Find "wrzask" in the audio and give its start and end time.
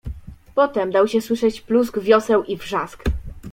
2.57-3.03